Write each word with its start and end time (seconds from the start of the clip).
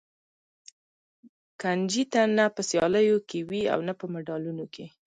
کنجي 1.61 2.03
نه 2.37 2.45
په 2.55 2.61
سیالیو 2.69 3.17
کې 3.29 3.39
وي 3.49 3.63
او 3.73 3.79
نه 3.87 3.93
په 3.99 4.05
مډالونه 4.13 4.65
کې. 4.73 4.85